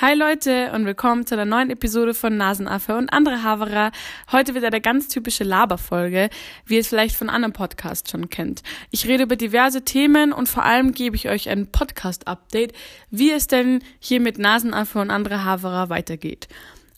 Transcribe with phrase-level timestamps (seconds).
[0.00, 3.90] Hi Leute und willkommen zu einer neuen Episode von Nasenaffe und andere Haverer.
[4.30, 6.30] Heute wird eine ganz typische Laberfolge,
[6.66, 8.62] wie ihr es vielleicht von anderen Podcasts schon kennt.
[8.92, 12.74] Ich rede über diverse Themen und vor allem gebe ich euch ein Podcast-Update,
[13.10, 16.46] wie es denn hier mit Nasenaffe und andere Haverer weitergeht.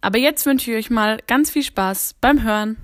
[0.03, 2.77] Aber jetzt wünsche ich euch mal ganz viel Spaß beim Hören.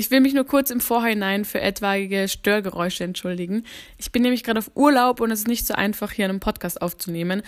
[0.00, 3.66] Ich will mich nur kurz im Vorhinein für etwaige Störgeräusche entschuldigen.
[3.98, 6.80] Ich bin nämlich gerade auf Urlaub und es ist nicht so einfach, hier einen Podcast
[6.80, 7.42] aufzunehmen.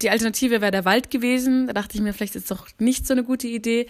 [0.00, 1.66] Die Alternative wäre der Wald gewesen.
[1.66, 3.88] Da dachte ich mir, vielleicht ist es doch nicht so eine gute Idee.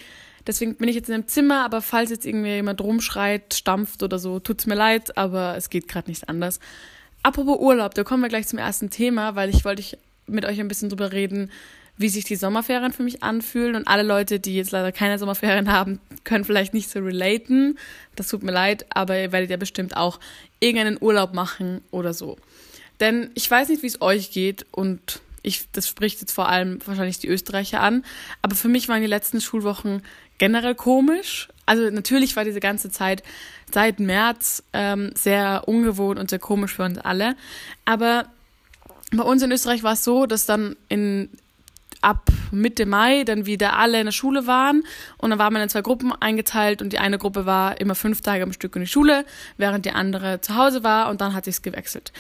[0.48, 4.18] Deswegen bin ich jetzt in einem Zimmer, aber falls jetzt irgendwie jemand rumschreit, stampft oder
[4.18, 6.59] so, tut's mir leid, aber es geht gerade nicht anders.
[7.23, 10.66] Apropos Urlaub, da kommen wir gleich zum ersten Thema, weil ich wollte mit euch ein
[10.66, 11.52] bisschen drüber reden,
[11.98, 13.75] wie sich die Sommerferien für mich anfühlen.
[13.75, 17.79] Und alle Leute, die jetzt leider keine Sommerferien haben, können vielleicht nicht so relaten.
[18.16, 20.21] Das tut mir leid, aber ihr werdet ja bestimmt auch
[20.61, 22.37] irgendeinen Urlaub machen oder so.
[23.01, 26.79] Denn ich weiß nicht, wie es euch geht und ich, das spricht jetzt vor allem
[26.85, 28.05] wahrscheinlich die Österreicher an.
[28.43, 30.02] Aber für mich waren die letzten Schulwochen
[30.38, 31.49] generell komisch.
[31.66, 33.23] Also natürlich war diese ganze Zeit
[33.73, 37.37] seit März ähm, sehr ungewohnt und sehr komisch für uns alle.
[37.85, 38.27] Aber
[39.12, 41.30] bei uns in Österreich war es so, dass dann in
[42.01, 44.85] ab Mitte Mai dann wieder alle in der Schule waren
[45.18, 48.21] und dann waren wir in zwei Gruppen eingeteilt und die eine Gruppe war immer fünf
[48.21, 49.24] Tage am Stück in die Schule,
[49.57, 52.13] während die andere zu Hause war und dann hat sich's gewechselt.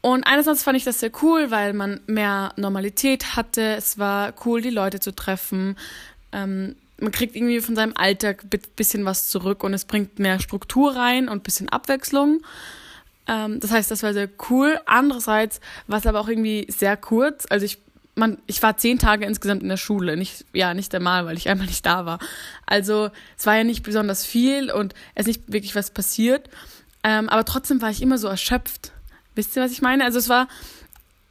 [0.00, 3.74] Und einerseits fand ich das sehr cool, weil man mehr Normalität hatte.
[3.74, 5.76] Es war cool, die Leute zu treffen.
[6.30, 10.38] Ähm, man kriegt irgendwie von seinem Alltag ein bisschen was zurück und es bringt mehr
[10.38, 12.40] Struktur rein und ein bisschen Abwechslung.
[13.26, 14.78] Ähm, das heißt, das war sehr cool.
[14.86, 17.46] Andererseits war es aber auch irgendwie sehr kurz.
[17.50, 17.78] Also ich
[18.16, 21.48] man, ich war zehn Tage insgesamt in der Schule, nicht, ja, nicht einmal, weil ich
[21.48, 22.18] einmal nicht da war.
[22.64, 26.48] Also es war ja nicht besonders viel und es ist nicht wirklich was passiert.
[27.04, 28.92] Ähm, aber trotzdem war ich immer so erschöpft.
[29.34, 30.02] Wisst ihr, was ich meine?
[30.02, 30.48] Also es war,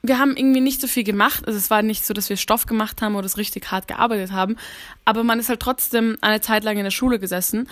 [0.03, 1.47] wir haben irgendwie nicht so viel gemacht.
[1.47, 4.31] Also es war nicht so, dass wir Stoff gemacht haben oder es richtig hart gearbeitet
[4.31, 4.55] haben.
[5.05, 7.67] Aber man ist halt trotzdem eine Zeit lang in der Schule gesessen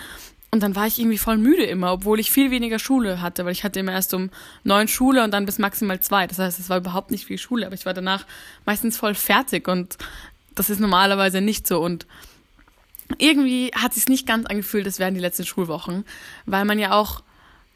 [0.54, 3.50] und dann war ich irgendwie voll müde immer, obwohl ich viel weniger Schule hatte, weil
[3.50, 4.30] ich hatte immer erst um
[4.62, 6.28] neun Schule und dann bis maximal zwei.
[6.28, 8.24] Das heißt, es war überhaupt nicht viel Schule, aber ich war danach
[8.64, 9.98] meistens voll fertig und
[10.54, 11.80] das ist normalerweise nicht so.
[11.80, 12.06] Und
[13.18, 16.04] irgendwie hat sich nicht ganz angefühlt, das wären die letzten Schulwochen,
[16.46, 17.24] weil man ja auch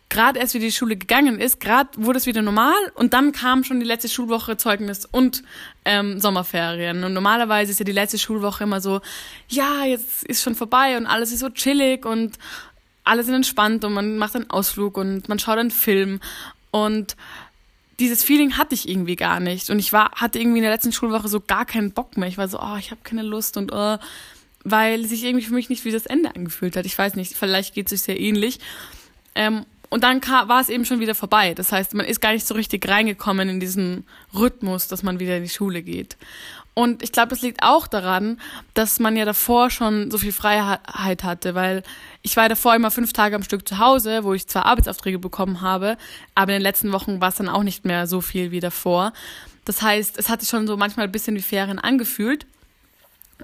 [0.08, 3.64] gerade erst wieder die Schule gegangen ist, gerade wurde es wieder normal und dann kam
[3.64, 5.42] schon die letzte Schulwoche Zeugnis und
[5.84, 7.04] ähm, Sommerferien.
[7.04, 9.00] Und normalerweise ist ja die letzte Schulwoche immer so,
[9.48, 12.38] ja, jetzt ist schon vorbei und alles ist so chillig und
[13.08, 16.20] alle sind entspannt und man macht einen Ausflug und man schaut einen Film
[16.70, 17.16] und
[17.98, 20.92] dieses Feeling hatte ich irgendwie gar nicht und ich war hatte irgendwie in der letzten
[20.92, 22.28] Schulwoche so gar keinen Bock mehr.
[22.28, 23.98] Ich war so, oh, ich habe keine Lust und oh,
[24.64, 26.86] weil sich irgendwie für mich nicht wie das Ende angefühlt hat.
[26.86, 28.60] Ich weiß nicht, vielleicht geht es sich sehr ähnlich.
[29.34, 31.54] Ähm, und dann kam, war es eben schon wieder vorbei.
[31.54, 34.04] Das heißt, man ist gar nicht so richtig reingekommen in diesen
[34.34, 36.16] Rhythmus, dass man wieder in die Schule geht.
[36.78, 38.40] Und ich glaube, das liegt auch daran,
[38.74, 41.82] dass man ja davor schon so viel Freiheit hatte, weil
[42.22, 45.60] ich war davor immer fünf Tage am Stück zu Hause, wo ich zwar Arbeitsaufträge bekommen
[45.60, 45.96] habe,
[46.36, 49.12] aber in den letzten Wochen war es dann auch nicht mehr so viel wie davor.
[49.64, 52.46] Das heißt, es hat sich schon so manchmal ein bisschen wie Ferien angefühlt.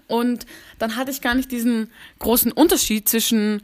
[0.06, 0.46] Und
[0.78, 1.90] dann hatte ich gar nicht diesen
[2.20, 3.62] großen Unterschied zwischen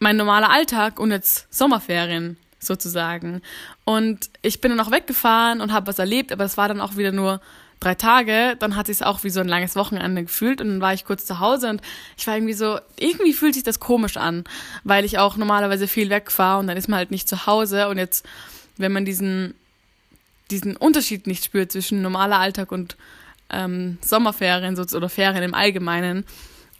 [0.00, 3.40] mein normaler Alltag und jetzt Sommerferien sozusagen.
[3.84, 6.96] Und ich bin dann auch weggefahren und habe was erlebt, aber es war dann auch
[6.96, 7.40] wieder nur
[7.80, 8.56] drei Tage.
[8.58, 11.24] Dann hat sich auch wie so ein langes Wochenende gefühlt und dann war ich kurz
[11.26, 11.82] zu Hause und
[12.16, 14.44] ich war irgendwie so, irgendwie fühlt sich das komisch an,
[14.84, 17.98] weil ich auch normalerweise viel wegfahre und dann ist man halt nicht zu Hause und
[17.98, 18.26] jetzt,
[18.76, 19.54] wenn man diesen,
[20.50, 22.96] diesen Unterschied nicht spürt zwischen normaler Alltag und
[23.50, 26.24] ähm, Sommerferien oder Ferien im Allgemeinen,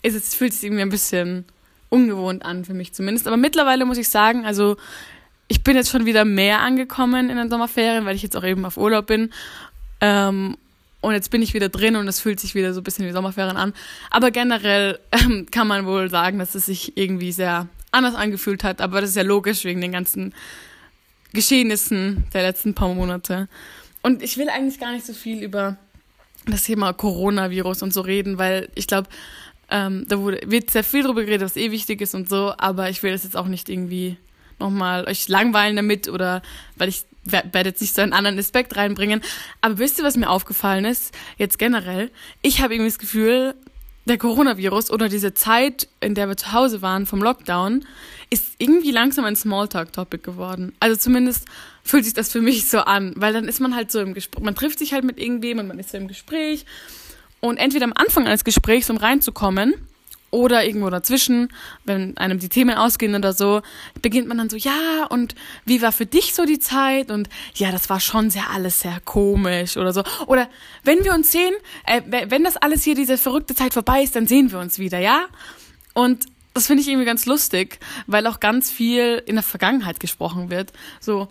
[0.02, 1.44] ist es, fühlt sich irgendwie ein bisschen
[1.88, 3.26] ungewohnt an für mich zumindest.
[3.26, 4.76] Aber mittlerweile muss ich sagen, also
[5.48, 8.64] ich bin jetzt schon wieder mehr angekommen in den Sommerferien, weil ich jetzt auch eben
[8.64, 9.32] auf Urlaub bin.
[10.00, 10.56] Ähm,
[11.06, 13.12] und jetzt bin ich wieder drin und es fühlt sich wieder so ein bisschen wie
[13.12, 13.74] Sommerferien an.
[14.10, 18.80] Aber generell ähm, kann man wohl sagen, dass es sich irgendwie sehr anders angefühlt hat.
[18.80, 20.34] Aber das ist ja logisch wegen den ganzen
[21.32, 23.48] Geschehnissen der letzten paar Monate.
[24.02, 25.76] Und ich will eigentlich gar nicht so viel über
[26.44, 29.08] das Thema Coronavirus und so reden, weil ich glaube,
[29.70, 32.90] ähm, da wurde, wird sehr viel drüber geredet, was eh wichtig ist und so, aber
[32.90, 34.16] ich will das jetzt auch nicht irgendwie
[34.58, 36.42] nochmal euch langweilen damit oder
[36.76, 39.20] weil ich werde jetzt nicht so einen anderen Aspekt reinbringen.
[39.60, 41.12] Aber wisst ihr, was mir aufgefallen ist?
[41.38, 42.10] Jetzt generell,
[42.42, 43.54] ich habe irgendwie das Gefühl,
[44.06, 47.84] der Coronavirus oder diese Zeit, in der wir zu Hause waren vom Lockdown,
[48.30, 50.72] ist irgendwie langsam ein Smalltalk-Topic geworden.
[50.78, 51.46] Also zumindest
[51.82, 54.44] fühlt sich das für mich so an, weil dann ist man halt so im Gespräch,
[54.44, 56.64] man trifft sich halt mit irgendwem und man ist so im Gespräch
[57.40, 59.74] und entweder am Anfang eines Gesprächs, um reinzukommen,
[60.30, 61.48] oder irgendwo dazwischen,
[61.84, 63.62] wenn einem die Themen ausgehen oder so,
[64.02, 65.34] beginnt man dann so, ja, und
[65.64, 67.10] wie war für dich so die Zeit?
[67.10, 70.02] Und ja, das war schon sehr alles sehr komisch oder so.
[70.26, 70.48] Oder
[70.84, 71.54] wenn wir uns sehen,
[71.86, 74.98] äh, wenn das alles hier, diese verrückte Zeit vorbei ist, dann sehen wir uns wieder,
[74.98, 75.26] ja?
[75.94, 80.50] Und das finde ich irgendwie ganz lustig, weil auch ganz viel in der Vergangenheit gesprochen
[80.50, 80.72] wird.
[81.00, 81.28] So,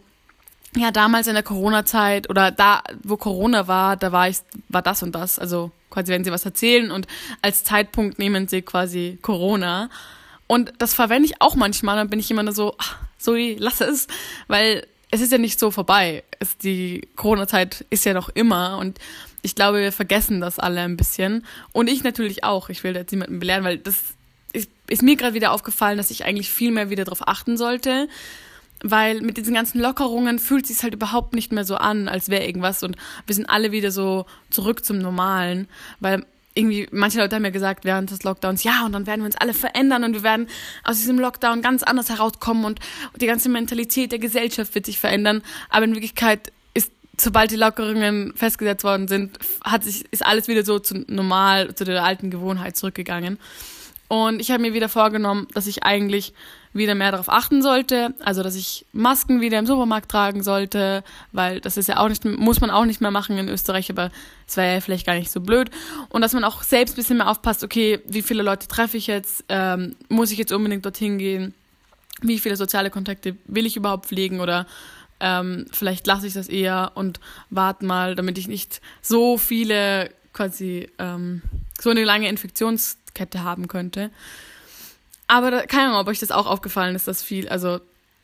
[0.76, 4.38] ja, damals in der Corona-Zeit oder da, wo Corona war, da war ich,
[4.70, 5.40] war das und das.
[5.40, 7.08] Also quasi werden sie was erzählen und
[7.42, 9.90] als Zeitpunkt nehmen sie quasi Corona.
[10.48, 14.08] Und das verwende ich auch manchmal, dann bin ich immer so, ach, Zoe, lass es,
[14.48, 16.24] weil es ist ja nicht so vorbei.
[16.40, 19.00] Es, die Corona-Zeit ist ja noch immer und
[19.42, 21.46] ich glaube, wir vergessen das alle ein bisschen.
[21.72, 22.70] Und ich natürlich auch.
[22.70, 23.96] Ich will jetzt niemanden belehren, weil das
[24.54, 28.10] ist, ist mir gerade wieder aufgefallen, dass ich eigentlich viel mehr wieder darauf achten sollte
[28.92, 32.46] weil mit diesen ganzen Lockerungen fühlt sich halt überhaupt nicht mehr so an, als wäre
[32.46, 32.96] irgendwas und
[33.26, 35.68] wir sind alle wieder so zurück zum Normalen,
[36.00, 39.26] weil irgendwie, manche Leute haben ja gesagt während des Lockdowns, ja, und dann werden wir
[39.26, 40.48] uns alle verändern und wir werden
[40.84, 42.80] aus diesem Lockdown ganz anders herauskommen und
[43.20, 45.44] die ganze Mentalität der Gesellschaft wird sich verändern.
[45.70, 50.64] Aber in Wirklichkeit ist, sobald die Lockerungen festgesetzt worden sind, hat sich, ist alles wieder
[50.64, 53.38] so zu normal, zu der alten Gewohnheit zurückgegangen.
[54.08, 56.34] Und ich habe mir wieder vorgenommen, dass ich eigentlich
[56.76, 61.62] wieder mehr darauf achten sollte, also dass ich Masken wieder im Supermarkt tragen sollte, weil
[61.62, 64.12] das ist ja auch nicht, muss man auch nicht mehr machen in Österreich, aber
[64.46, 65.72] es wäre ja vielleicht gar nicht so blöd.
[66.10, 69.08] Und dass man auch selbst ein bisschen mehr aufpasst, okay, wie viele Leute treffe ich
[69.08, 71.54] jetzt, ähm, muss ich jetzt unbedingt dorthin gehen,
[72.22, 74.68] wie viele soziale Kontakte will ich überhaupt pflegen oder
[75.22, 80.90] ähm, vielleicht lasse ich das eher und warte mal, damit ich nicht so viele quasi
[81.00, 81.42] ähm,
[81.80, 84.12] so eine lange Infektionskette haben könnte.
[85.28, 87.80] Aber da, keine Ahnung, ob euch das auch aufgefallen ist, dass viel, also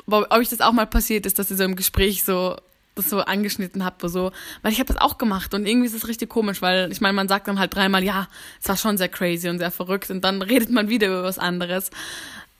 [0.08, 2.58] ob euch das auch mal passiert ist, dass ihr so im Gespräch so
[2.96, 4.32] das so angeschnitten habt, so,
[4.62, 7.14] weil ich habe das auch gemacht und irgendwie ist es richtig komisch, weil ich meine,
[7.14, 8.28] man sagt dann halt dreimal, ja,
[8.62, 11.40] es war schon sehr crazy und sehr verrückt und dann redet man wieder über was
[11.40, 11.90] anderes.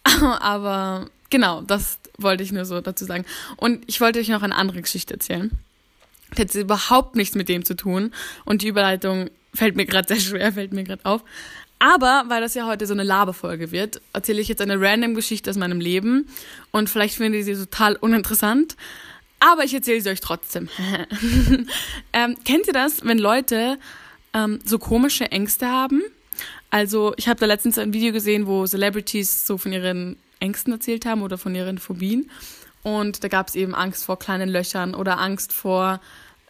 [0.40, 3.26] Aber genau, das wollte ich nur so dazu sagen.
[3.58, 5.52] Und ich wollte euch noch eine andere Geschichte erzählen.
[6.32, 8.14] Das hat überhaupt nichts mit dem zu tun
[8.46, 11.24] und die Überleitung fällt mir gerade sehr schwer, fällt mir gerade auf.
[11.82, 15.50] Aber weil das ja heute so eine Laberfolge wird, erzähle ich jetzt eine random Geschichte
[15.50, 16.30] aus meinem Leben
[16.70, 18.78] und vielleicht findet ihr sie total uninteressant.
[19.40, 20.70] Aber ich erzähle sie euch trotzdem.
[22.14, 23.80] ähm, kennt ihr das, wenn Leute
[24.36, 26.04] ähm, so komische Ängste haben?
[26.70, 31.08] Also ich habe da letztens ein Video gesehen, wo Celebrities so von ihren Ängsten erzählt
[31.08, 32.30] haben oder von ihren Phobien.
[32.84, 36.00] Und da gab es eben Angst vor kleinen Löchern oder Angst vor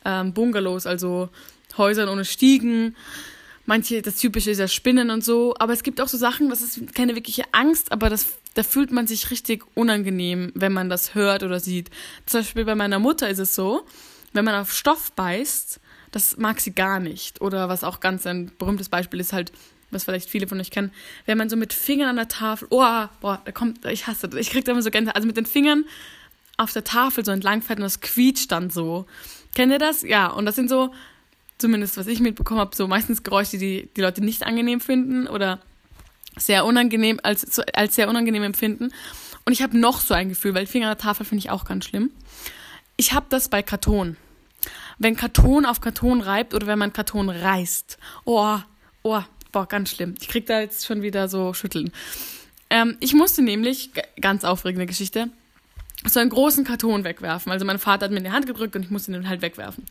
[0.04, 1.30] ähm, Bungalows, also
[1.78, 2.98] Häusern ohne Stiegen
[3.66, 6.62] manche, das Typische ist ja Spinnen und so, aber es gibt auch so Sachen, das
[6.62, 11.16] ist keine wirkliche Angst, aber das, da fühlt man sich richtig unangenehm, wenn man das
[11.16, 11.90] hört oder sieht.
[12.26, 13.86] Zum Beispiel bei meiner Mutter ist es so,
[14.34, 15.80] wenn man auf Stoff beißt,
[16.12, 17.42] das mag sie gar nicht.
[17.42, 19.52] Oder was auch ganz ein berühmtes Beispiel ist halt,
[19.90, 20.92] was vielleicht viele von euch kennen,
[21.26, 24.40] wenn man so mit Fingern an der Tafel, oh, boah, da kommt, ich hasse das,
[24.40, 25.86] ich krieg da immer so Gänse, also mit den Fingern
[26.58, 29.06] auf der Tafel so entlangfährt und das quietscht dann so.
[29.54, 30.02] Kennt ihr das?
[30.02, 30.94] Ja, und das sind so,
[31.62, 35.60] zumindest was ich mitbekommen habe, so meistens Geräusche, die die Leute nicht angenehm finden oder
[36.38, 38.92] sehr unangenehm, als, als sehr unangenehm empfinden.
[39.46, 41.66] Und ich habe noch so ein Gefühl, weil Finger an der Tafel finde ich auch
[41.66, 42.12] ganz schlimm.
[42.98, 44.18] Ich habe das bei Karton.
[44.98, 47.98] Wenn Karton auf Karton reibt oder wenn man Karton reißt.
[48.26, 48.60] Oh,
[49.02, 49.22] oh,
[49.52, 50.16] boah, ganz schlimm.
[50.20, 51.92] Ich krieg da jetzt schon wieder so Schütteln.
[52.70, 53.92] Ähm, ich musste nämlich,
[54.22, 55.30] ganz aufregende Geschichte,
[56.08, 57.52] so einen großen Karton wegwerfen.
[57.52, 59.86] Also mein Vater hat mir in die Hand gedrückt und ich musste den halt wegwerfen.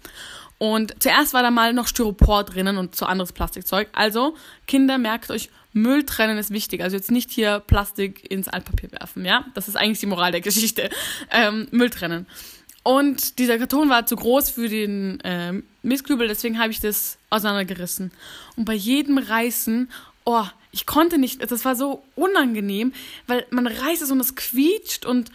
[0.59, 3.89] Und zuerst war da mal noch Styropor drinnen und so anderes Plastikzeug.
[3.93, 4.37] Also,
[4.67, 6.83] Kinder, merkt euch, Müll trennen ist wichtig.
[6.83, 9.47] Also jetzt nicht hier Plastik ins Altpapier werfen, ja?
[9.55, 10.91] Das ist eigentlich die Moral der Geschichte.
[11.33, 12.27] Ähm, Müll trennen.
[12.83, 18.11] Und dieser Karton war zu groß für den ähm, Mistkübel, deswegen habe ich das auseinandergerissen.
[18.57, 19.91] Und bei jedem Reißen,
[20.25, 22.93] oh, ich konnte nicht, das war so unangenehm,
[23.27, 25.31] weil man reißt es und es quietscht und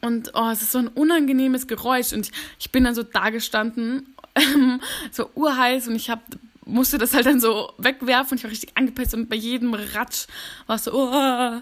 [0.00, 2.12] und oh, es ist so ein unangenehmes Geräusch.
[2.12, 4.80] Und ich, bin dann so da gestanden, ähm,
[5.10, 6.20] so urheiß und ich hab,
[6.64, 10.26] musste das halt dann so wegwerfen und ich war richtig angepisst und bei jedem Ratsch
[10.66, 11.60] war es so, oh.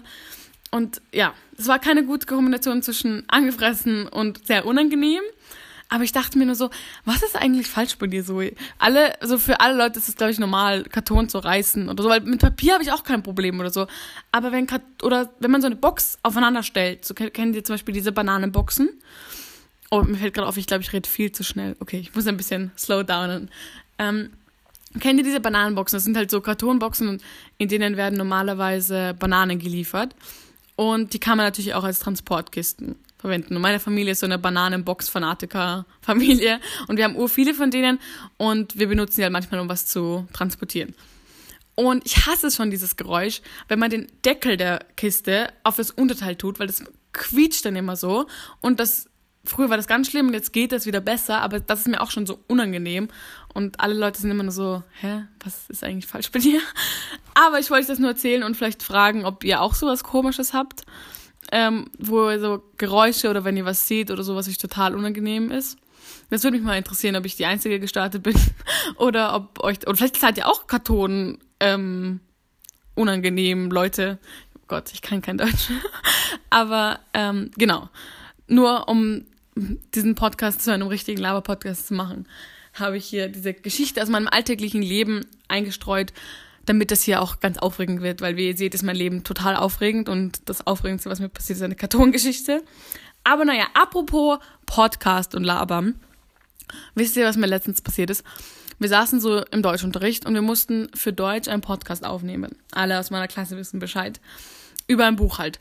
[0.71, 5.23] Und ja, es war keine gute Kombination zwischen angefressen und sehr unangenehm.
[5.91, 6.69] Aber ich dachte mir nur so,
[7.03, 8.53] was ist eigentlich falsch bei dir, Zoe?
[8.77, 12.09] Alle, also für alle Leute ist es, glaube ich, normal, Karton zu reißen oder so,
[12.09, 13.87] weil mit Papier habe ich auch kein Problem oder so.
[14.31, 14.67] Aber wenn,
[15.01, 18.89] oder wenn man so eine Box aufeinander stellt, so kennen Sie zum Beispiel diese Bananenboxen.
[19.89, 21.75] Oh, mir fällt gerade auf, ich glaube, ich rede viel zu schnell.
[21.79, 23.49] Okay, ich muss ein bisschen slow downen.
[23.97, 24.29] Ähm,
[24.99, 25.97] kennt ihr diese Bananenboxen?
[25.97, 27.19] Das sind halt so Kartonboxen,
[27.57, 30.15] in denen werden normalerweise Bananen geliefert.
[30.75, 33.55] Und die kann man natürlich auch als Transportkisten verwenden.
[33.55, 37.99] Und meine Familie ist so eine Bananenbox-Fanatiker-Familie und wir haben ur viele von denen
[38.37, 40.95] und wir benutzen die halt manchmal, um was zu transportieren.
[41.75, 45.91] Und ich hasse es schon, dieses Geräusch, wenn man den Deckel der Kiste auf das
[45.91, 46.83] Unterteil tut, weil das
[47.13, 48.27] quietscht dann immer so.
[48.59, 49.07] Und das,
[49.45, 52.01] früher war das ganz schlimm und jetzt geht das wieder besser, aber das ist mir
[52.01, 53.07] auch schon so unangenehm.
[53.53, 56.59] Und alle Leute sind immer nur so, hä, was ist eigentlich falsch bei dir?
[57.33, 60.83] Aber ich wollte das nur erzählen und vielleicht fragen, ob ihr auch sowas komisches habt,
[61.51, 65.51] ähm, wo so Geräusche oder wenn ihr was seht oder so, was euch total unangenehm
[65.51, 65.77] ist.
[66.29, 68.35] Das würde mich mal interessieren, ob ich die Einzige gestartet bin
[68.97, 72.19] oder ob euch, oder vielleicht seid ihr auch Kartonen ähm,
[72.95, 74.19] unangenehm, Leute.
[74.55, 75.69] Oh Gott, ich kann kein Deutsch.
[76.49, 77.89] Aber ähm, genau,
[78.47, 79.25] nur um
[79.55, 82.27] diesen Podcast zu einem richtigen Laber-Podcast zu machen,
[82.73, 86.13] habe ich hier diese Geschichte aus meinem alltäglichen Leben eingestreut,
[86.69, 89.55] damit das hier auch ganz aufregend wird, weil wie ihr seht, ist mein Leben total
[89.55, 92.63] aufregend und das Aufregendste, was mir passiert, ist eine Kartongeschichte.
[93.23, 95.99] Aber naja, apropos Podcast und Labern.
[96.93, 98.23] Wisst ihr, was mir letztens passiert ist?
[98.77, 102.55] Wir saßen so im Deutschunterricht und wir mussten für Deutsch einen Podcast aufnehmen.
[102.71, 104.21] Alle aus meiner Klasse wissen Bescheid.
[104.87, 105.57] Über ein Buch halt.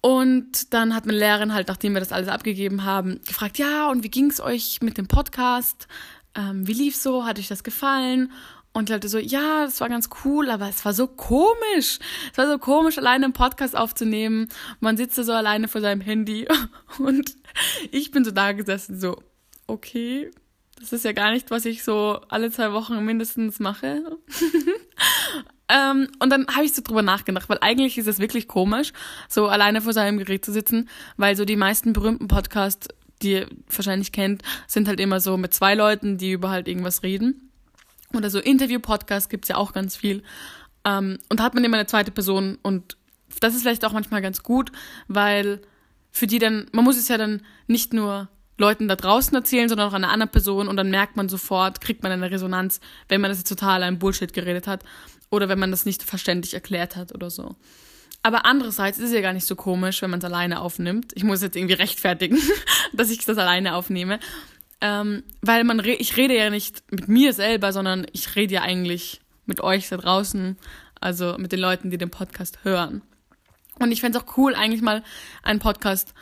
[0.00, 4.02] Und dann hat meine Lehrerin halt, nachdem wir das alles abgegeben haben, gefragt, ja, und
[4.02, 5.86] wie ging's euch mit dem Podcast?
[6.34, 7.24] Ähm, wie lief's so?
[7.24, 8.32] Hat euch das gefallen?
[8.76, 12.00] Und die Leute so, ja, das war ganz cool, aber es war so komisch.
[12.32, 14.48] Es war so komisch, alleine einen Podcast aufzunehmen.
[14.80, 16.48] Man sitzt so alleine vor seinem Handy
[16.98, 17.36] und
[17.92, 19.22] ich bin so da gesessen, so,
[19.68, 20.28] okay,
[20.80, 24.18] das ist ja gar nicht, was ich so alle zwei Wochen mindestens mache.
[25.68, 28.92] ähm, und dann habe ich so drüber nachgedacht, weil eigentlich ist es wirklich komisch,
[29.28, 32.88] so alleine vor seinem Gerät zu sitzen, weil so die meisten berühmten Podcasts,
[33.22, 37.04] die ihr wahrscheinlich kennt, sind halt immer so mit zwei Leuten, die über halt irgendwas
[37.04, 37.43] reden.
[38.16, 40.22] Oder so Interview-Podcasts gibt's ja auch ganz viel.
[40.84, 42.96] Ähm, und da hat man immer eine zweite Person und
[43.40, 44.70] das ist vielleicht auch manchmal ganz gut,
[45.08, 45.60] weil
[46.10, 49.88] für die dann, man muss es ja dann nicht nur Leuten da draußen erzählen, sondern
[49.88, 53.30] auch einer anderen Person und dann merkt man sofort, kriegt man eine Resonanz, wenn man
[53.30, 54.84] das jetzt total ein Bullshit geredet hat
[55.30, 57.56] oder wenn man das nicht verständlich erklärt hat oder so.
[58.22, 61.12] Aber andererseits ist es ja gar nicht so komisch, wenn man es alleine aufnimmt.
[61.14, 62.38] Ich muss jetzt irgendwie rechtfertigen,
[62.92, 64.18] dass ich das alleine aufnehme.
[64.84, 68.62] Ähm, weil man, re ich rede ja nicht mit mir selber, sondern ich rede ja
[68.62, 70.58] eigentlich mit euch da draußen,
[71.00, 73.00] also mit den Leuten, die den Podcast hören.
[73.78, 75.02] Und ich fände es auch cool, eigentlich mal
[75.42, 76.12] einen Podcast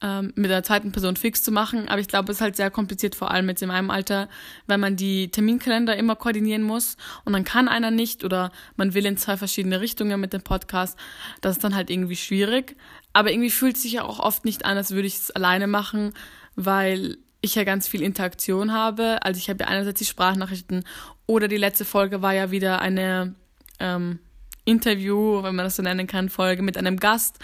[0.00, 1.88] ähm, mit der zweiten Person fix zu machen.
[1.88, 4.28] Aber ich glaube, es ist halt sehr kompliziert, vor allem jetzt in meinem Alter,
[4.68, 9.04] weil man die Terminkalender immer koordinieren muss und dann kann einer nicht oder man will
[9.04, 10.96] in zwei verschiedene Richtungen mit dem Podcast.
[11.40, 12.76] Das ist dann halt irgendwie schwierig.
[13.12, 15.66] Aber irgendwie fühlt es sich ja auch oft nicht an, als würde ich es alleine
[15.66, 16.12] machen,
[16.54, 19.18] weil ich ja ganz viel Interaktion habe.
[19.22, 20.84] Also ich habe ja einerseits die Sprachnachrichten
[21.26, 23.34] oder die letzte Folge war ja wieder eine
[23.78, 24.20] ähm,
[24.64, 27.40] Interview, wenn man das so nennen kann, Folge mit einem Gast.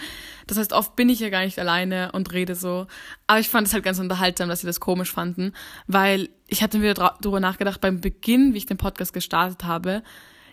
[0.47, 2.87] Das heißt, oft bin ich ja gar nicht alleine und rede so.
[3.27, 5.53] Aber ich fand es halt ganz unterhaltsam, dass sie das komisch fanden,
[5.85, 10.01] weil ich hatte mir darüber nachgedacht beim Beginn, wie ich den Podcast gestartet habe.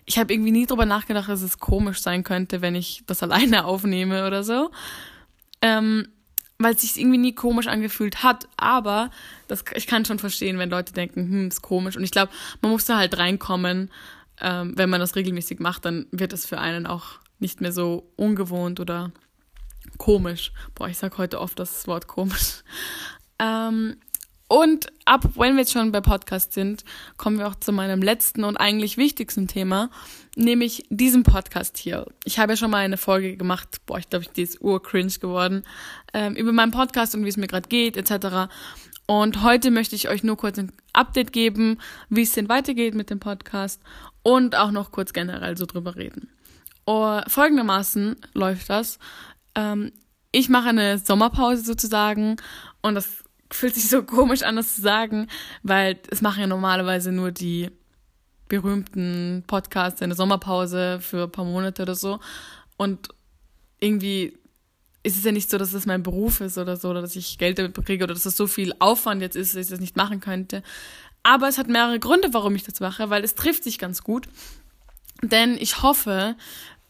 [0.05, 3.63] Ich habe irgendwie nie darüber nachgedacht, dass es komisch sein könnte, wenn ich das alleine
[3.65, 4.71] aufnehme oder so.
[5.61, 6.09] Ähm,
[6.59, 8.47] weil es sich irgendwie nie komisch angefühlt hat.
[8.57, 9.11] Aber
[9.47, 11.97] das, ich kann schon verstehen, wenn Leute denken, hm, ist komisch.
[11.97, 13.89] Und ich glaube, man muss da halt reinkommen
[14.39, 18.11] ähm, wenn man das regelmäßig macht, dann wird es für einen auch nicht mehr so
[18.15, 19.11] ungewohnt oder
[19.97, 20.51] komisch.
[20.75, 22.63] Boah, ich sag heute oft das Wort komisch.
[23.39, 23.97] Ähm,
[24.47, 26.85] und ab, wenn wir jetzt schon bei Podcast sind,
[27.17, 29.89] kommen wir auch zu meinem letzten und eigentlich wichtigsten Thema,
[30.35, 32.05] nämlich diesem Podcast hier.
[32.23, 35.63] Ich habe ja schon mal eine Folge gemacht, boah, ich glaube, die ist urcringe geworden,
[36.13, 38.49] ähm, über meinen Podcast und wie es mir gerade geht, etc.
[39.05, 43.09] Und heute möchte ich euch nur kurz ein Update geben, wie es denn weitergeht mit
[43.09, 43.81] dem Podcast
[44.23, 46.29] und auch noch kurz generell so drüber reden.
[46.85, 48.97] Oh, folgendermaßen läuft das.
[49.55, 49.91] Ähm,
[50.31, 52.37] ich mache eine Sommerpause sozusagen
[52.81, 55.27] und das fühlt sich so komisch an, das zu sagen,
[55.63, 57.69] weil es machen ja normalerweise nur die
[58.47, 62.19] berühmten Podcasts eine Sommerpause für ein paar Monate oder so.
[62.77, 63.09] Und
[63.79, 64.37] irgendwie
[65.03, 67.37] ist es ja nicht so, dass das mein Beruf ist oder so, oder dass ich
[67.37, 69.95] Geld damit kriege oder dass das so viel Aufwand jetzt ist, dass ich das nicht
[69.95, 70.63] machen könnte.
[71.23, 74.27] Aber es hat mehrere Gründe, warum ich das mache, weil es trifft sich ganz gut.
[75.21, 76.35] Denn ich hoffe,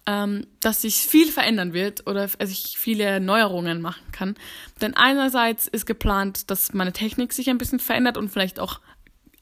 [0.08, 4.36] ähm, dass sich viel verändern wird oder dass ich viele Neuerungen machen kann.
[4.82, 8.80] Denn einerseits ist geplant, dass meine Technik sich ein bisschen verändert und vielleicht auch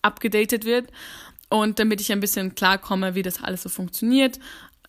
[0.01, 0.91] abgedatet wird.
[1.49, 4.39] Und damit ich ein bisschen klarkomme, wie das alles so funktioniert,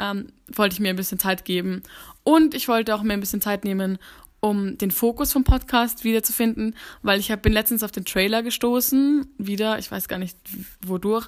[0.01, 1.83] ähm, wollte ich mir ein bisschen Zeit geben.
[2.25, 3.99] Und ich wollte auch mir ein bisschen Zeit nehmen,
[4.41, 9.27] um den Fokus vom Podcast wiederzufinden, weil ich hab, bin letztens auf den Trailer gestoßen,
[9.37, 10.39] wieder, ich weiß gar nicht
[10.85, 11.27] wodurch.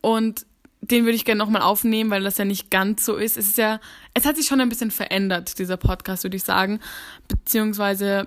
[0.00, 0.46] Und
[0.90, 3.36] den würde ich gerne nochmal aufnehmen, weil das ja nicht ganz so ist.
[3.36, 3.80] Es ist ja,
[4.12, 6.80] es hat sich schon ein bisschen verändert, dieser Podcast, würde ich sagen.
[7.28, 8.26] Beziehungsweise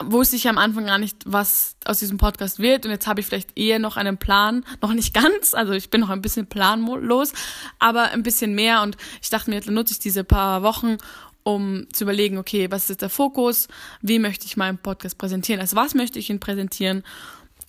[0.00, 2.84] wusste ich am Anfang gar nicht, was aus diesem Podcast wird.
[2.86, 6.00] Und jetzt habe ich vielleicht eher noch einen Plan, noch nicht ganz, also ich bin
[6.00, 7.32] noch ein bisschen planlos,
[7.80, 8.82] aber ein bisschen mehr.
[8.82, 10.98] Und ich dachte mir, jetzt nutze ich diese paar Wochen,
[11.42, 13.66] um zu überlegen, okay, was ist der Fokus?
[14.02, 15.60] Wie möchte ich meinen Podcast präsentieren?
[15.60, 17.02] Also was möchte ich ihn präsentieren?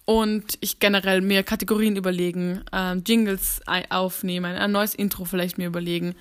[0.10, 3.62] Und ich generell mir Kategorien überlegen, äh, Jingles
[3.92, 6.16] aufnehmen, ein neues Intro vielleicht mir überlegen.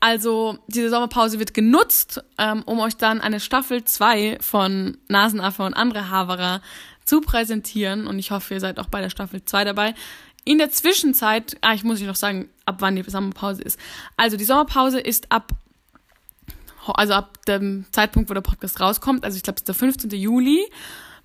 [0.00, 5.74] Also diese Sommerpause wird genutzt, ähm, um euch dann eine Staffel 2 von Nasenaffe und
[5.74, 6.62] andere Haverer
[7.04, 8.06] zu präsentieren.
[8.06, 9.94] Und ich hoffe, ihr seid auch bei der Staffel 2 dabei.
[10.46, 13.78] In der Zwischenzeit, ah, ich muss euch noch sagen, ab wann die Sommerpause ist.
[14.16, 15.52] Also die Sommerpause ist ab,
[16.86, 20.08] also ab dem Zeitpunkt, wo der Podcast rauskommt, also ich glaube, es ist der 15.
[20.12, 20.66] Juli,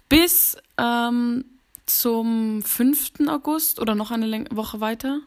[0.09, 1.45] bis ähm,
[1.85, 3.27] zum 5.
[3.27, 5.19] August oder noch eine Woche weiter.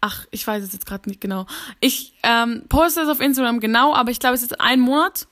[0.00, 1.46] Ach, ich weiß es jetzt gerade nicht genau.
[1.80, 5.26] Ich ähm, poste es auf Instagram genau, aber ich glaube, es ist ein Monat.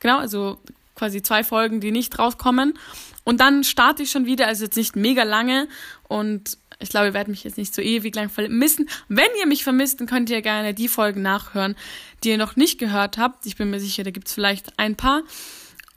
[0.00, 0.58] Genau, also
[0.94, 2.78] quasi zwei Folgen, die nicht rauskommen.
[3.24, 5.68] Und dann starte ich schon wieder, also jetzt nicht mega lange.
[6.08, 8.88] Und ich glaube, ihr werdet mich jetzt nicht so ewig lang vermissen.
[9.08, 11.74] Wenn ihr mich vermisst, dann könnt ihr gerne die Folgen nachhören,
[12.22, 13.46] die ihr noch nicht gehört habt.
[13.46, 15.22] Ich bin mir sicher, da gibt es vielleicht ein paar.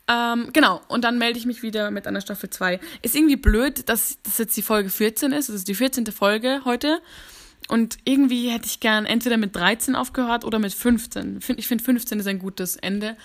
[0.09, 2.79] Ähm, genau, und dann melde ich mich wieder mit einer Staffel 2.
[3.01, 5.49] Ist irgendwie blöd, dass das jetzt die Folge 14 ist.
[5.49, 6.05] Das ist die 14.
[6.07, 7.01] Folge heute.
[7.67, 11.39] Und irgendwie hätte ich gern entweder mit 13 aufgehört oder mit 15.
[11.57, 13.17] Ich finde 15 ist ein gutes Ende.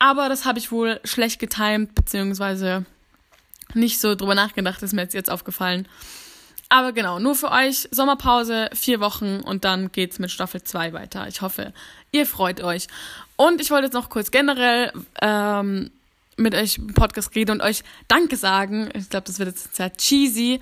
[0.00, 2.84] Aber das habe ich wohl schlecht getimt, beziehungsweise
[3.74, 5.86] nicht so drüber nachgedacht, ist mir jetzt, jetzt aufgefallen.
[6.72, 11.28] Aber genau, nur für euch Sommerpause, vier Wochen und dann geht's mit Staffel 2 weiter.
[11.28, 11.74] Ich hoffe,
[12.12, 12.86] ihr freut euch.
[13.36, 15.90] Und ich wollte jetzt noch kurz generell ähm,
[16.38, 18.88] mit euch im Podcast reden und euch Danke sagen.
[18.94, 20.60] Ich glaube, das wird jetzt sehr cheesy.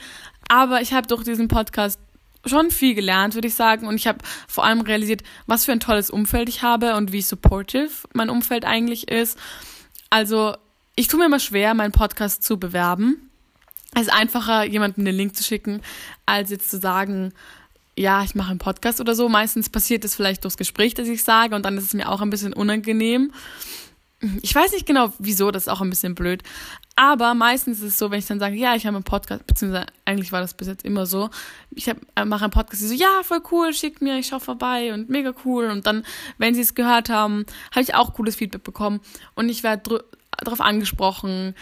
[0.49, 2.00] Aber ich habe durch diesen Podcast
[2.45, 3.87] schon viel gelernt, würde ich sagen.
[3.87, 7.23] Und ich habe vor allem realisiert, was für ein tolles Umfeld ich habe und wie
[7.23, 9.38] supportive mein Umfeld eigentlich ist.
[10.11, 10.57] Also,
[10.97, 13.29] ich tue mir immer schwer, meinen Podcast zu bewerben.
[13.94, 15.82] Es ist einfacher, jemandem den Link zu schicken,
[16.26, 17.32] als jetzt zu sagen,
[17.97, 19.28] ja, ich mache einen Podcast oder so.
[19.28, 22.20] Meistens passiert es vielleicht durchs Gespräch, dass ich sage, und dann ist es mir auch
[22.20, 23.32] ein bisschen unangenehm.
[24.42, 26.42] Ich weiß nicht genau, wieso, das ist auch ein bisschen blöd.
[26.94, 29.87] Aber meistens ist es so, wenn ich dann sage, ja, ich habe einen Podcast, beziehungsweise
[30.05, 31.31] eigentlich war das bis jetzt immer so,
[31.70, 31.94] ich äh,
[32.26, 35.33] mache einen Podcast, die so, ja, voll cool, schickt mir, ich schaue vorbei und mega
[35.44, 35.70] cool.
[35.70, 36.05] Und dann,
[36.37, 39.00] wenn sie es gehört haben, habe ich auch cooles Feedback bekommen.
[39.35, 40.05] Und ich werde
[40.38, 41.55] darauf angesprochen.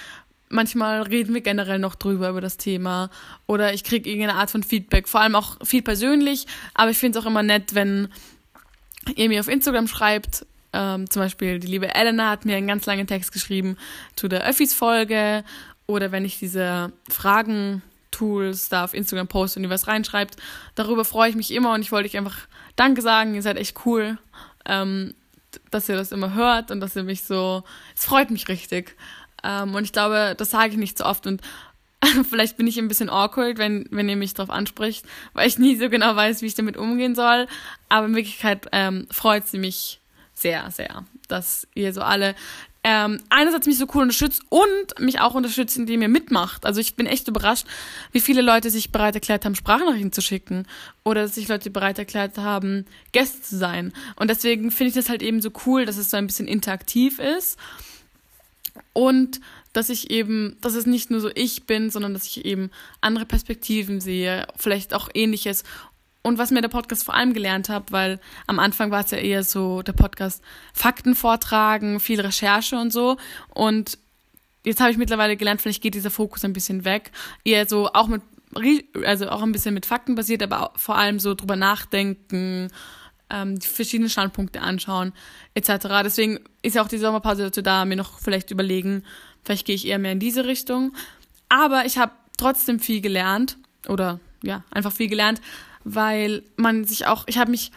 [0.51, 3.11] Manchmal reden wir generell noch drüber über das Thema.
[3.47, 6.47] Oder ich kriege irgendeine Art von Feedback, vor allem auch viel persönlich.
[6.75, 8.09] Aber ich finde es auch immer nett, wenn
[9.17, 12.87] ihr mir auf Instagram schreibt, ähm, zum Beispiel die liebe Elena hat mir einen ganz
[12.87, 13.77] langen Text geschrieben
[14.17, 15.45] zu der Öffis-Folge
[15.87, 20.37] oder wenn ich diese Fragen-Tools da auf Instagram poste und ihr was reinschreibt,
[20.75, 22.37] darüber freue ich mich immer und ich wollte euch einfach
[22.77, 24.19] Danke sagen, ihr seid echt cool,
[24.67, 25.15] ähm,
[25.71, 27.65] dass ihr das immer hört und dass ihr mich so,
[27.97, 28.97] es freut mich richtig.
[29.45, 31.43] Ähm, und ich glaube, das sage ich nicht so oft und
[32.29, 35.77] vielleicht bin ich ein bisschen awkward, wenn, wenn ihr mich darauf anspricht, weil ich nie
[35.77, 37.47] so genau weiß, wie ich damit umgehen soll.
[37.89, 40.01] Aber in Wirklichkeit ähm, freut sie mich
[40.35, 42.35] sehr, sehr, dass ihr so alle
[42.85, 46.65] ähm, einerseits mich so cool unterstützt und mich auch unterstützt, indem ihr mitmacht.
[46.65, 47.67] Also ich bin echt überrascht,
[48.13, 50.65] wie viele Leute sich bereit erklärt haben, Sprachnachrichten zu schicken
[51.05, 53.93] oder dass sich Leute bereit erklärt haben, Gäste zu sein.
[54.15, 57.19] Und deswegen finde ich das halt eben so cool, dass es so ein bisschen interaktiv
[57.19, 57.59] ist
[58.93, 59.41] und
[59.73, 63.27] dass ich eben, dass es nicht nur so ich bin, sondern dass ich eben andere
[63.27, 65.65] Perspektiven sehe, vielleicht auch ähnliches
[66.23, 69.19] und was mir der Podcast vor allem gelernt hat, weil am Anfang war es ja
[69.19, 73.17] eher so der Podcast Fakten vortragen, viel Recherche und so.
[73.55, 73.99] Und
[74.65, 77.13] jetzt habe ich mittlerweile gelernt, vielleicht geht dieser Fokus ein bisschen weg.
[77.45, 78.23] Eher so auch mit,
[79.05, 82.69] also auch ein bisschen mit Fakten basiert, aber vor allem so drüber nachdenken,
[83.31, 85.13] ähm, die verschiedenen Standpunkte anschauen,
[85.55, 85.71] etc.
[86.05, 89.05] Deswegen ist ja auch die Sommerpause dazu da, mir noch vielleicht überlegen,
[89.45, 90.93] vielleicht gehe ich eher mehr in diese Richtung.
[91.49, 93.57] Aber ich habe trotzdem viel gelernt
[93.89, 95.41] oder ja, einfach viel gelernt,
[95.85, 97.73] weil man sich auch, ich habe mich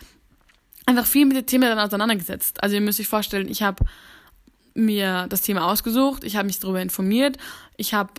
[0.85, 2.61] einfach viel mit dem Thema dann auseinandergesetzt.
[2.63, 3.83] Also ihr müsst euch vorstellen, ich habe
[4.73, 7.37] mir das Thema ausgesucht, ich habe mich darüber informiert,
[7.77, 8.11] ich habe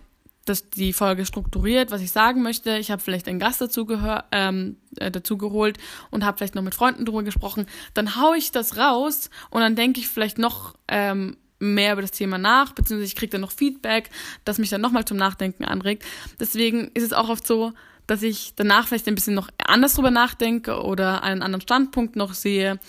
[0.44, 2.76] das, die Folge strukturiert, was ich sagen möchte.
[2.78, 5.78] Ich habe vielleicht einen Gast dazu, gehör, ähm, äh, dazu geholt
[6.10, 7.66] und habe vielleicht noch mit Freunden drüber gesprochen.
[7.94, 12.10] Dann haue ich das raus und dann denke ich vielleicht noch ähm, mehr über das
[12.10, 14.10] Thema nach, beziehungsweise ich kriege dann noch Feedback,
[14.44, 16.04] das mich dann nochmal zum Nachdenken anregt.
[16.40, 17.72] Deswegen ist es auch oft so,
[18.08, 22.34] dass ich danach vielleicht ein bisschen noch anders drüber nachdenke oder einen anderen Standpunkt noch
[22.34, 22.80] sehe.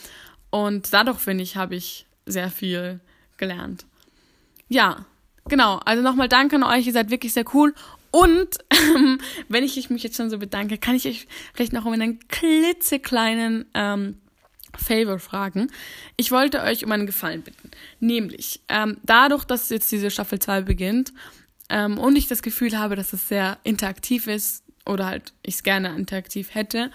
[0.50, 3.00] Und dadurch, finde ich, habe ich sehr viel
[3.38, 3.86] gelernt.
[4.70, 5.06] Ja,
[5.46, 5.80] genau.
[5.86, 6.88] Also nochmal danke an euch.
[6.88, 7.74] Ihr seid wirklich sehr cool.
[8.12, 8.58] Und
[8.96, 12.20] ähm, wenn ich mich jetzt schon so bedanke, kann ich euch vielleicht noch um einen
[12.28, 14.20] klitzekleinen ähm,
[14.76, 15.72] Favor fragen.
[16.18, 17.70] Ich wollte euch um einen Gefallen bitten.
[18.00, 21.14] Nämlich, ähm, dadurch, dass jetzt diese Staffel 2 beginnt,
[21.70, 25.64] ähm, und ich das Gefühl habe, dass es sehr interaktiv ist oder halt ich es
[25.64, 26.92] gerne interaktiv hätte,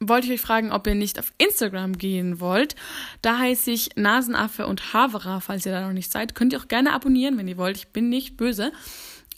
[0.00, 2.74] wollte ich euch fragen, ob ihr nicht auf Instagram gehen wollt.
[3.20, 6.34] Da heiße ich Nasenaffe und Havera, falls ihr da noch nicht seid.
[6.34, 7.76] Könnt ihr auch gerne abonnieren, wenn ihr wollt.
[7.76, 8.72] Ich bin nicht böse.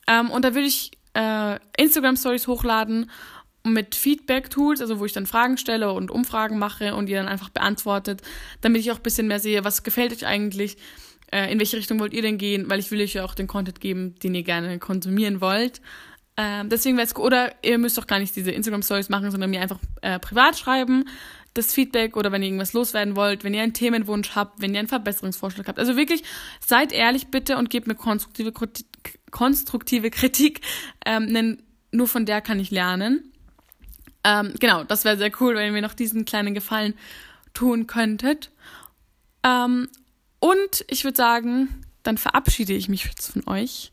[0.06, 3.10] Ähm, und da würde ich äh, Instagram-Stories hochladen
[3.64, 7.50] mit Feedback-Tools, also wo ich dann Fragen stelle und Umfragen mache und ihr dann einfach
[7.50, 8.22] beantwortet,
[8.60, 10.76] damit ich auch ein bisschen mehr sehe, was gefällt euch eigentlich,
[11.32, 13.46] äh, in welche Richtung wollt ihr denn gehen, weil ich will euch ja auch den
[13.46, 15.80] Content geben, den ihr gerne konsumieren wollt.
[16.36, 19.50] Ähm, deswegen wäre es oder ihr müsst doch gar nicht diese Instagram Stories machen, sondern
[19.50, 21.04] mir einfach äh, privat schreiben,
[21.54, 24.78] das Feedback oder wenn ihr irgendwas loswerden wollt, wenn ihr einen Themenwunsch habt, wenn ihr
[24.78, 25.78] einen Verbesserungsvorschlag habt.
[25.78, 26.24] Also wirklich,
[26.64, 28.52] seid ehrlich bitte und gebt mir konstruktive,
[29.30, 30.62] konstruktive Kritik,
[31.04, 33.32] ähm, denn nur von der kann ich lernen.
[34.24, 36.94] Ähm, genau, das wäre sehr cool, wenn ihr mir noch diesen kleinen Gefallen
[37.52, 38.50] tun könntet.
[39.42, 39.88] Ähm,
[40.38, 43.92] und ich würde sagen, dann verabschiede ich mich jetzt von euch.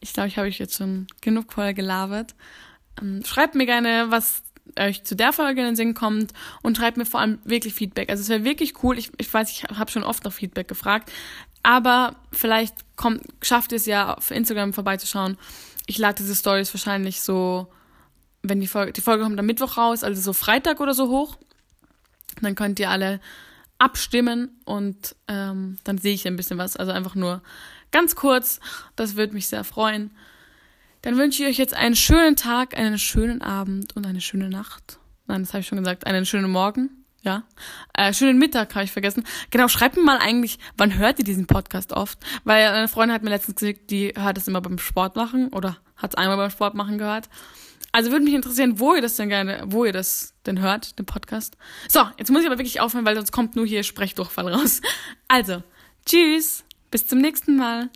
[0.00, 2.34] Ich glaube, ich habe euch jetzt schon genug voll gelabert.
[3.00, 4.42] Ähm, schreibt mir gerne, was
[4.78, 6.32] euch zu der Folge in den Sinn kommt
[6.62, 8.08] und schreibt mir vor allem wirklich Feedback.
[8.08, 8.98] Also es wäre wirklich cool.
[8.98, 11.10] Ich, ich weiß, ich habe schon oft nach Feedback gefragt,
[11.62, 15.36] aber vielleicht kommt, schafft es ja auf Instagram vorbeizuschauen.
[15.86, 17.66] Ich lade diese Stories wahrscheinlich so,
[18.42, 21.36] wenn die Folge, die Folge kommt am Mittwoch raus, also so Freitag oder so hoch.
[22.40, 23.20] Dann könnt ihr alle
[23.80, 26.76] abstimmen und ähm, dann sehe ich ein bisschen was.
[26.76, 27.42] Also einfach nur
[27.90, 28.60] ganz kurz.
[28.94, 30.10] Das würde mich sehr freuen.
[31.02, 34.98] Dann wünsche ich euch jetzt einen schönen Tag, einen schönen Abend und eine schöne Nacht.
[35.26, 36.06] Nein, das habe ich schon gesagt.
[36.06, 36.90] Einen schönen Morgen.
[37.22, 37.44] Ja.
[37.94, 39.24] Äh, schönen Mittag habe ich vergessen.
[39.50, 42.18] Genau, schreibt mir mal eigentlich, wann hört ihr diesen Podcast oft?
[42.44, 45.78] Weil eine Freundin hat mir letztens gesagt, die hört es immer beim Sport machen oder
[45.96, 47.28] hat es einmal beim Sport machen gehört.
[47.92, 51.06] Also würde mich interessieren, wo ihr das denn gerne, wo ihr das denn hört, den
[51.06, 51.56] Podcast.
[51.88, 54.80] So, jetzt muss ich aber wirklich aufhören, weil sonst kommt nur hier Sprechdurchfall raus.
[55.28, 55.62] Also,
[56.06, 57.90] tschüss, bis zum nächsten Mal.